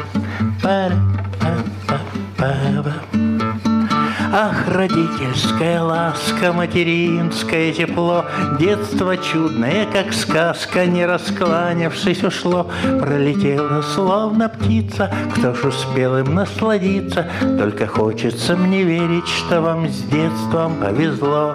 родительская 4.84 5.82
ласка, 5.82 6.52
материнское 6.52 7.72
тепло, 7.72 8.26
Детство 8.60 9.16
чудное, 9.18 9.86
как 9.86 10.14
сказка, 10.14 10.86
не 10.86 11.06
раскланявшись 11.06 12.24
ушло, 12.24 12.70
Пролетело, 13.00 13.82
словно 13.82 14.50
птица, 14.50 15.10
кто 15.36 15.54
ж 15.54 15.66
успел 15.66 16.18
им 16.18 16.36
насладиться, 16.36 17.30
Только 17.58 17.88
хочется 17.88 18.56
мне 18.58 18.84
верить, 18.84 19.28
что 19.28 19.62
вам 19.62 19.88
с 19.88 20.02
детством 20.04 20.76
повезло. 20.76 21.54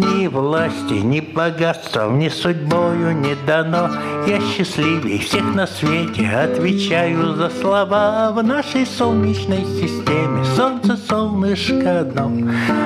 Ни 0.00 0.28
власти, 0.28 0.94
ни 0.94 1.20
богатством, 1.20 2.18
ни 2.18 2.30
судьбою 2.30 3.12
не 3.12 3.34
дано, 3.46 3.90
Я 4.26 4.40
счастливей 4.40 5.18
всех 5.18 5.54
на 5.54 5.66
свете 5.66 6.26
отвечаю 6.26 7.34
за 7.34 7.50
слова 7.50 8.32
В 8.32 8.42
нашей 8.42 8.86
солнечной 8.86 9.64
системе 9.78 10.42
солнце, 10.56 10.96
солнышко 10.96 12.00
одно, 12.00 12.32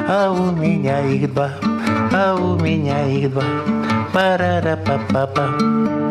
А 0.09 0.33
у 0.33 0.51
меня 0.57 1.01
их 1.07 1.33
два, 1.33 1.51
а 2.13 2.35
у 2.35 2.59
меня 2.59 3.07
их 3.07 3.31
два. 3.31 3.45
Пара-ра-па-па-па. 4.13 6.04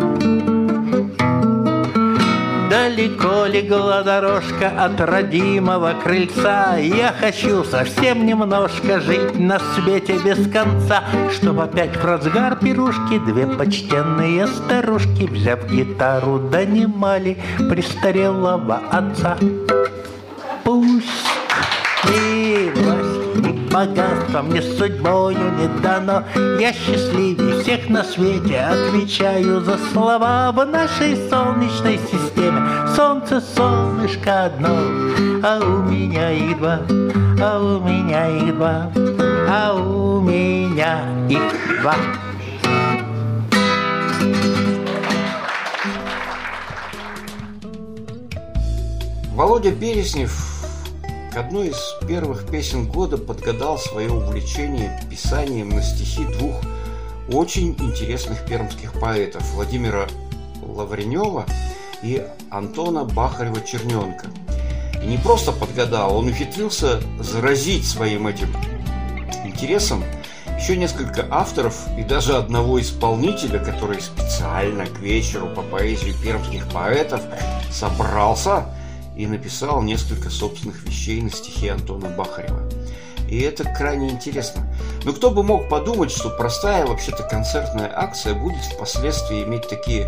Далеко 2.74 3.46
легла 3.46 4.02
дорожка 4.02 4.70
от 4.76 5.00
родимого 5.00 5.94
крыльца. 6.04 6.76
Я 6.78 7.14
хочу 7.14 7.64
совсем 7.64 8.26
немножко 8.26 9.00
жить 9.00 9.38
на 9.38 9.60
свете 9.60 10.18
без 10.18 10.52
конца 10.52 11.04
Чтоб 11.32 11.60
опять 11.60 11.96
в 11.96 12.04
разгар 12.04 12.56
пирушки 12.56 13.20
Две 13.28 13.46
почтенные 13.46 14.48
старушки 14.48 15.26
Взяв 15.26 15.70
гитару, 15.70 16.40
донимали 16.40 17.38
престарелого 17.70 18.82
отца. 18.90 19.38
Пусть 20.64 21.28
богатство 23.74 24.44
мне 24.44 24.62
судьбою 24.62 25.52
не 25.58 25.68
дано. 25.82 26.24
Я 26.60 26.72
счастливее 26.72 27.62
всех 27.62 27.90
на 27.90 28.04
свете, 28.04 28.60
отвечаю 28.60 29.62
за 29.62 29.80
слова 29.92 30.52
в 30.52 30.64
нашей 30.66 31.18
солнечной 31.30 32.00
системе. 32.12 32.62
Солнце, 32.96 33.42
солнышко 33.42 34.46
одно, 34.46 34.78
а 35.44 35.60
у 35.60 35.82
меня 35.90 36.32
их 36.32 36.58
два, 36.60 36.82
а 37.42 37.60
у 37.60 37.80
меня 37.80 38.28
их 38.30 38.56
два, 38.56 38.92
а 39.50 39.74
у 39.74 40.22
меня 40.22 41.00
их 41.28 41.82
два. 41.82 41.96
Володя 49.36 49.72
Береснев 49.72 50.53
к 51.34 51.38
одной 51.38 51.70
из 51.70 51.78
первых 52.08 52.46
песен 52.46 52.86
года 52.86 53.18
подгадал 53.18 53.80
свое 53.80 54.12
увлечение 54.12 55.02
писанием 55.10 55.70
на 55.70 55.82
стихи 55.82 56.26
двух 56.26 56.56
очень 57.28 57.76
интересных 57.80 58.46
пермских 58.46 58.94
поэтов 59.00 59.42
Владимира 59.54 60.08
Лавренева 60.62 61.48
и 62.04 62.24
Антона 62.52 63.04
Бахарева-Черненка. 63.04 64.28
И 65.02 65.08
не 65.08 65.18
просто 65.18 65.52
подгадал, 65.52 66.16
он 66.18 66.28
ухитрился 66.28 67.02
заразить 67.20 67.88
своим 67.88 68.28
этим 68.28 68.56
интересом 69.44 70.04
еще 70.60 70.78
несколько 70.78 71.26
авторов 71.32 71.76
и 71.98 72.04
даже 72.04 72.36
одного 72.36 72.80
исполнителя, 72.80 73.58
который 73.58 74.00
специально 74.02 74.86
к 74.86 75.00
вечеру 75.00 75.48
по 75.48 75.64
поэзии 75.64 76.14
пермских 76.24 76.70
поэтов 76.70 77.22
собрался 77.72 78.66
и 79.16 79.28
написал 79.28 79.82
несколько 79.82 80.30
собственных 80.30 80.84
вещей 80.84 81.22
на 81.22 81.30
стихи 81.30 81.68
Антона 81.68 82.10
Бахарева. 82.10 82.70
И 83.30 83.40
это 83.42 83.64
крайне 83.64 84.10
интересно. 84.10 84.68
Но 85.06 85.14
кто 85.14 85.32
бы 85.32 85.44
мог 85.44 85.70
подумать, 85.70 86.12
что 86.12 86.30
простая 86.30 86.86
вообще-то 86.86 87.24
концертная 87.24 87.92
акция 87.94 88.36
будет 88.36 88.64
впоследствии 88.64 89.44
иметь 89.44 89.68
такие 89.68 90.08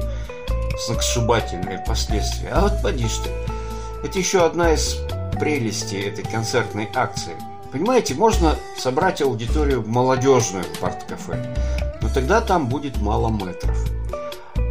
сногсшибательные 0.85 1.83
последствия. 1.87 2.49
А 2.49 2.61
вот 2.61 2.81
поди 2.81 3.05
ты. 3.23 4.07
Это 4.07 4.19
еще 4.19 4.45
одна 4.45 4.73
из 4.73 4.97
прелестей 5.39 6.07
этой 6.07 6.23
концертной 6.23 6.89
акции. 6.93 7.33
Понимаете, 7.71 8.13
можно 8.13 8.55
собрать 8.77 9.21
аудиторию 9.21 9.83
молодежную 9.85 10.63
в 10.63 10.79
парт-кафе, 10.79 11.55
но 12.01 12.09
тогда 12.09 12.41
там 12.41 12.67
будет 12.67 13.01
мало 13.01 13.29
метров. 13.29 13.77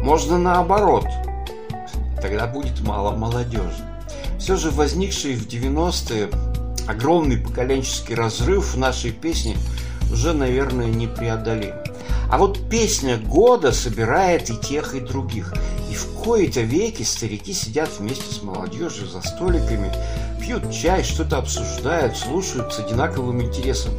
Можно 0.01 0.39
наоборот, 0.39 1.05
тогда 2.21 2.47
будет 2.47 2.81
мало 2.81 3.11
молодежи. 3.15 3.94
Все 4.45 4.57
же 4.57 4.69
возникший 4.69 5.33
в 5.33 5.47
90-е 5.47 6.29
огромный 6.87 7.37
поколенческий 7.37 8.13
разрыв 8.13 8.75
в 8.75 8.77
нашей 8.77 9.09
песне 9.09 9.57
уже, 10.11 10.33
наверное, 10.33 10.85
не 10.85 11.07
преодолим. 11.07 11.73
А 12.29 12.37
вот 12.37 12.69
песня 12.69 13.17
года 13.17 13.71
собирает 13.71 14.51
и 14.51 14.55
тех, 14.55 14.93
и 14.93 14.99
других. 14.99 15.55
И 15.89 15.95
в 15.95 16.05
кои-то 16.23 16.61
веки 16.61 17.01
старики 17.01 17.53
сидят 17.53 17.89
вместе 17.97 18.31
с 18.31 18.43
молодежью 18.43 19.07
за 19.07 19.21
столиками, 19.21 19.91
пьют 20.39 20.71
чай, 20.71 21.03
что-то 21.03 21.39
обсуждают, 21.39 22.15
слушают 22.15 22.71
с 22.71 22.77
одинаковым 22.77 23.41
интересом. 23.41 23.93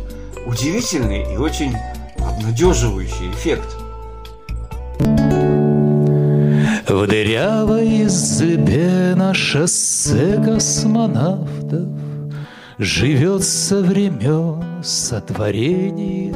Удивительный 0.46 1.34
и 1.34 1.36
очень 1.36 1.74
обнадеживающий 2.20 3.32
эффект– 3.32 3.66
В 6.96 7.06
дырявой 7.06 8.04
избе 8.04 9.14
на 9.14 9.34
шоссе 9.34 10.42
космонавтов 10.42 11.88
Живет 12.78 13.44
со 13.44 13.82
времен 13.82 14.82
сотворения 14.82 16.34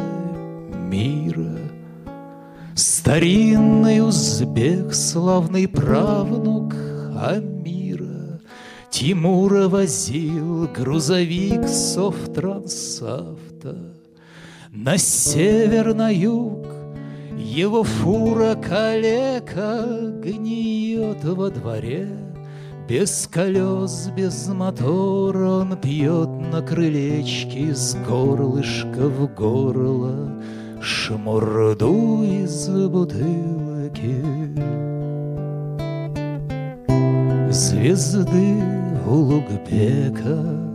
мира. 0.77 1.57
Старинный 2.75 4.07
узбек, 4.07 4.93
славный 4.93 5.67
правнук 5.67 6.75
Амира, 7.19 8.39
Тимура 8.91 9.67
возил 9.67 10.69
грузовик 10.77 11.67
Софтрансавто 11.69 13.95
На 14.71 14.99
север, 14.99 15.95
на 15.95 16.11
юг, 16.11 16.67
его 17.41 17.83
фура 17.83 18.55
калека 18.55 19.87
гниет 20.23 21.25
во 21.25 21.51
дворе, 21.51 22.09
Без 22.89 23.27
колес, 23.27 24.11
без 24.17 24.49
мотора 24.49 25.49
он 25.61 25.77
пьет 25.77 26.29
на 26.53 26.61
крылечке 26.61 27.75
С 27.75 27.97
горлышка 28.09 29.09
в 29.09 29.35
горло. 29.35 30.43
Шмурду 30.83 32.23
из 32.23 32.69
бутылки. 32.69 34.25
Звезды 37.51 38.63
Улугбека— 39.07 40.67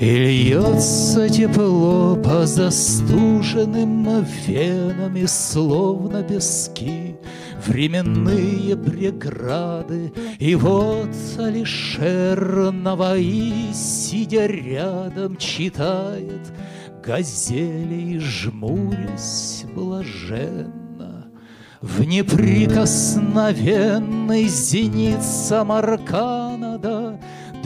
И 0.00 0.16
льется 0.16 1.28
тепло 1.28 2.14
по 2.14 2.46
застуженным 2.46 4.24
венам 4.46 5.16
И 5.16 5.26
словно 5.26 6.22
пески. 6.22 7.16
Временные 7.66 8.76
преграды 8.76 10.12
И 10.38 10.54
вот 10.54 11.10
Алишер 11.36 12.70
Наваи, 12.70 13.72
сидя 13.74 14.46
рядом, 14.46 15.36
читает 15.36 16.52
Газели 17.04 18.14
и 18.14 18.18
жмурясь 18.18 19.64
блаженно. 19.74 21.26
В 21.80 22.04
неприкосновенный 22.04 24.44
зенит 24.44 25.22
Самаркана, 25.22 26.78
да, 26.78 27.18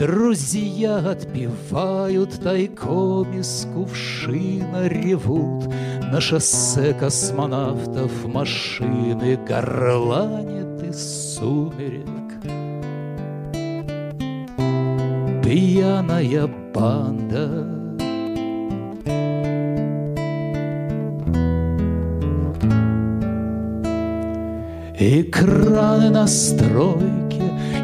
Друзья 0.05 0.97
отпивают 0.97 2.41
тайком 2.43 3.39
из 3.39 3.65
кувшина 3.73 4.89
ревут. 4.89 5.73
На 6.11 6.19
шоссе 6.19 6.93
космонавтов 6.93 8.11
машины 8.25 9.39
Горланит 9.47 10.83
из 10.83 11.35
сумерек. 11.35 12.03
Пьяная 15.41 16.49
банда. 16.73 17.65
Экраны 24.99 26.09
настройки 26.09 27.22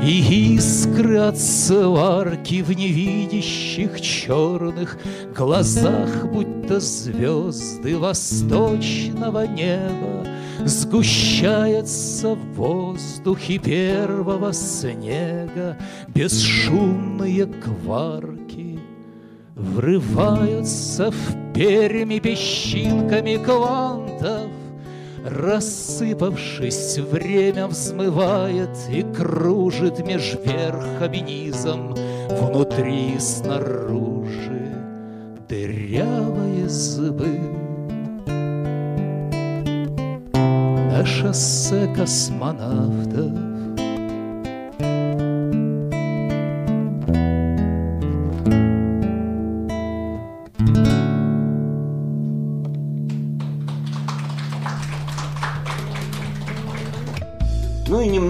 и 0.03 0.55
искры 0.55 1.17
от 1.17 1.38
сварки 1.38 2.62
в 2.62 2.71
невидящих 2.71 3.99
черных 3.99 4.97
глазах, 5.35 6.25
будто 6.31 6.79
звезды 6.79 7.97
восточного 7.97 9.45
неба, 9.45 10.25
Сгущается 10.65 12.35
в 12.35 12.53
воздухе 12.55 13.59
первого 13.59 14.51
снега 14.51 15.77
Бесшумные 16.09 17.45
кварки 17.45 18.79
Врываются 19.55 21.12
в 21.12 21.53
перми 21.53 22.19
песчинками 22.19 23.38
квантов 23.38 24.49
Рассыпавшись, 25.25 26.97
время 26.97 27.67
взмывает 27.67 28.69
И 28.91 29.03
кружит 29.03 30.05
меж 30.05 30.38
верхом 30.45 31.13
и 31.13 31.21
низом. 31.21 31.95
Внутри 32.29 33.15
и 33.15 33.19
снаружи 33.19 34.75
дырявые 35.49 36.69
зубы 36.69 37.39
На 40.34 41.03
шоссе 41.05 41.91
космонавтов 41.95 43.48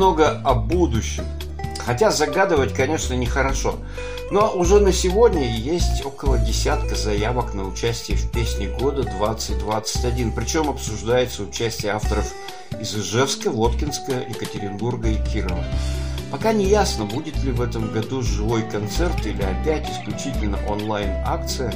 немного 0.10 0.42
о 0.44 0.56
будущем. 0.56 1.26
Хотя 1.86 2.12
загадывать, 2.12 2.74
конечно, 2.74 3.14
нехорошо. 3.14 3.76
Но 4.32 4.52
уже 4.54 4.80
на 4.80 4.92
сегодня 4.92 5.48
есть 5.56 6.06
около 6.06 6.38
десятка 6.38 6.96
заявок 6.96 7.54
на 7.54 7.64
участие 7.68 8.18
в 8.18 8.32
песне 8.32 8.68
года 8.68 9.04
2021. 9.04 10.32
Причем 10.34 10.70
обсуждается 10.70 11.44
участие 11.44 11.94
авторов 11.94 12.32
из 12.80 12.96
Ижевска, 12.96 13.50
Воткинска, 13.50 14.14
Екатеринбурга 14.30 15.10
и 15.10 15.24
Кирова. 15.24 15.64
Пока 16.32 16.54
не 16.54 16.66
ясно, 16.66 17.06
будет 17.06 17.44
ли 17.44 17.52
в 17.52 17.62
этом 17.62 17.92
году 17.92 18.22
живой 18.22 18.62
концерт 18.64 19.26
или 19.26 19.42
опять 19.42 19.90
исключительно 19.90 20.60
онлайн-акция. 20.68 21.74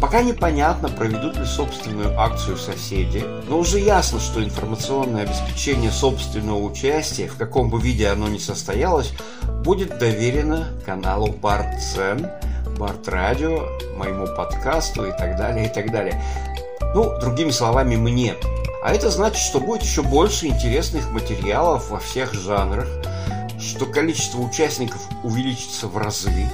Пока 0.00 0.22
непонятно, 0.22 0.88
проведут 0.88 1.36
ли 1.36 1.44
собственную 1.44 2.18
акцию 2.18 2.56
соседи, 2.56 3.22
но 3.48 3.58
уже 3.58 3.78
ясно, 3.78 4.18
что 4.18 4.42
информационное 4.42 5.24
обеспечение 5.24 5.90
собственного 5.90 6.58
участия, 6.58 7.28
в 7.28 7.36
каком 7.36 7.68
бы 7.68 7.78
виде 7.78 8.08
оно 8.08 8.28
ни 8.28 8.38
состоялось, 8.38 9.12
будет 9.62 9.98
доверено 9.98 10.68
каналу 10.86 11.32
Бартцен, 11.32 12.30
Барт 12.78 13.08
Радио, 13.08 13.68
моему 13.98 14.26
подкасту 14.34 15.04
и 15.04 15.10
так 15.10 15.36
далее, 15.36 15.66
и 15.66 15.68
так 15.68 15.92
далее. 15.92 16.22
Ну, 16.94 17.20
другими 17.20 17.50
словами, 17.50 17.96
мне. 17.96 18.36
А 18.82 18.94
это 18.94 19.10
значит, 19.10 19.42
что 19.42 19.60
будет 19.60 19.82
еще 19.82 20.02
больше 20.02 20.46
интересных 20.46 21.10
материалов 21.10 21.90
во 21.90 21.98
всех 21.98 22.32
жанрах, 22.32 22.88
что 23.60 23.84
количество 23.84 24.38
участников 24.38 25.02
увеличится 25.22 25.88
в 25.88 25.98
разы. 25.98 26.48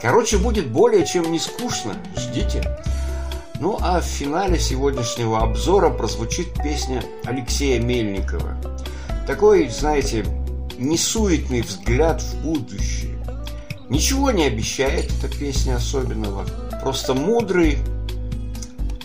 Короче, 0.00 0.38
будет 0.38 0.70
более 0.70 1.06
чем 1.06 1.30
не 1.30 1.38
скучно. 1.38 1.94
Ждите. 2.16 2.62
Ну 3.60 3.76
а 3.80 4.00
в 4.00 4.04
финале 4.04 4.58
сегодняшнего 4.58 5.42
обзора 5.42 5.90
прозвучит 5.90 6.54
песня 6.54 7.02
Алексея 7.24 7.80
Мельникова. 7.80 8.56
Такой, 9.26 9.68
знаете, 9.68 10.24
несуетный 10.78 11.60
взгляд 11.60 12.22
в 12.22 12.42
будущее. 12.42 13.18
Ничего 13.90 14.30
не 14.30 14.44
обещает 14.44 15.12
эта 15.12 15.28
песня 15.28 15.76
особенного. 15.76 16.46
Просто 16.82 17.12
мудрый 17.12 17.78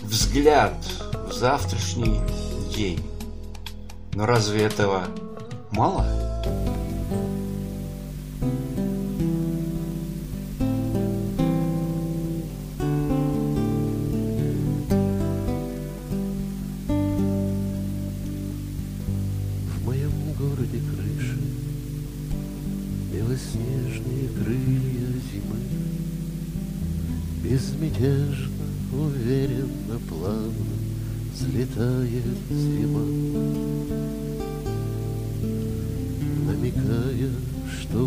взгляд 0.02 0.74
в 1.28 1.32
завтрашний 1.32 2.20
день. 2.74 3.04
Но 4.14 4.24
разве 4.24 4.62
этого 4.62 5.04
мало? 5.70 6.06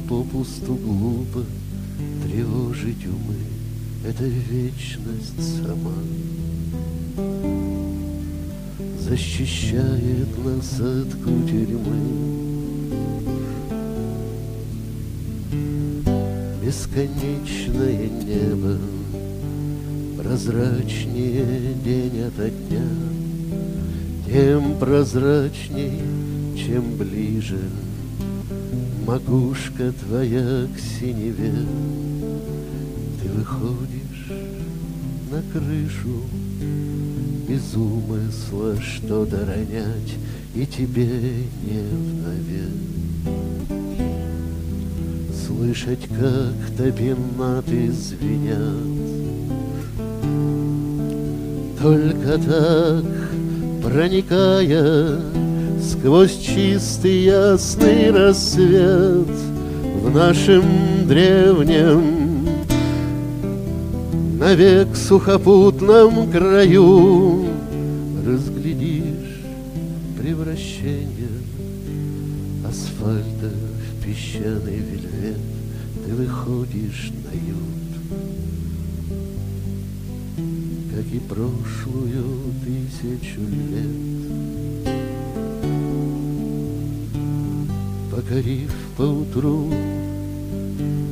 Попусту 0.10 0.76
глупо 0.76 1.46
тревожить 2.24 3.06
умы, 3.06 3.36
Это 4.06 4.24
вечность 4.24 5.58
сама 5.58 5.94
защищает 9.00 10.28
нас 10.44 10.80
от 10.80 11.14
кутерьмы. 11.16 12.00
Бесконечное 16.64 18.08
небо, 18.08 18.78
прозрачнее 20.30 21.74
день 21.84 22.22
ото 22.22 22.52
дня, 22.52 22.88
Тем 24.28 24.78
прозрачней, 24.78 26.02
чем 26.56 26.98
ближе. 26.98 27.60
Макушка 29.08 29.92
твоя 29.92 30.68
к 30.68 30.80
синеве, 30.80 31.52
Ты 33.20 33.30
выходишь 33.30 34.28
на 35.32 35.42
крышу 35.52 36.22
Без 37.48 37.74
умысла 37.76 38.76
что-то 38.80 39.48
ронять, 39.48 40.14
И 40.54 40.68
тебе 40.68 41.10
не 41.64 41.82
вновь 41.90 42.70
Слышать, 45.48 46.08
как 46.08 46.78
топинаты 46.78 47.92
звенят, 47.92 49.09
Только 51.82 52.38
так, 52.38 53.06
проникая 53.84 55.20
Сквозь 55.82 56.38
чистый 56.38 57.24
ясный 57.24 58.12
рассвет 58.12 59.28
В 60.04 60.14
нашем 60.14 61.08
древнем 61.08 62.30
Навек 64.40 64.96
сухопутном 64.96 66.32
краю. 66.32 67.46
Разглядишь 68.26 69.42
превращение 70.18 71.28
Асфальта 72.66 73.52
в 73.52 74.02
песчаный 74.02 74.78
вельвет. 74.78 75.38
Ты 76.06 76.14
выходишь 76.14 77.12
на 77.26 77.38
прошлую 81.30 82.54
тысячу 82.66 83.42
лет 83.42 84.20
покорив 88.12 88.74
поутру 88.98 89.72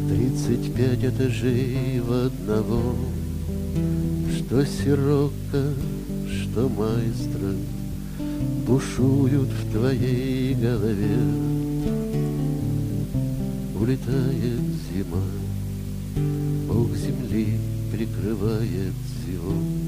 Тридцать 0.10 0.74
пять 0.74 1.04
этажей 1.04 2.00
в 2.00 2.12
одного, 2.12 2.96
Что 4.36 4.66
сирока, 4.66 5.74
что 6.26 6.70
майстра 6.70 7.54
Бушуют 8.66 9.50
в 9.50 9.72
твоей 9.72 10.54
голове. 10.56 11.18
Улетает 13.80 14.62
зима, 14.92 15.24
Бог 16.68 16.96
земли 16.96 17.60
прикрывает 17.92 18.94
зевок, 19.26 19.87